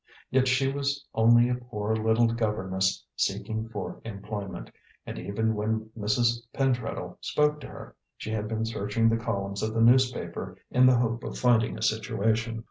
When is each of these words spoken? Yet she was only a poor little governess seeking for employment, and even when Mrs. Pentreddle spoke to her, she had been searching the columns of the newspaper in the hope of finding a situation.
Yet 0.31 0.47
she 0.47 0.67
was 0.67 1.05
only 1.13 1.47
a 1.47 1.53
poor 1.53 1.95
little 1.95 2.25
governess 2.25 3.05
seeking 3.15 3.69
for 3.69 4.01
employment, 4.03 4.71
and 5.05 5.19
even 5.19 5.53
when 5.53 5.91
Mrs. 5.95 6.41
Pentreddle 6.55 7.19
spoke 7.21 7.59
to 7.59 7.67
her, 7.67 7.95
she 8.17 8.31
had 8.31 8.47
been 8.47 8.65
searching 8.65 9.09
the 9.09 9.17
columns 9.23 9.61
of 9.61 9.75
the 9.75 9.79
newspaper 9.81 10.57
in 10.71 10.87
the 10.87 10.97
hope 10.97 11.23
of 11.23 11.37
finding 11.37 11.77
a 11.77 11.83
situation. 11.83 12.59